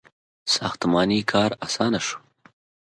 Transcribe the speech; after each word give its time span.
•ساختماني 0.53 1.19
کار 1.31 1.51
آسانه 1.65 1.99
شو. 2.07 2.17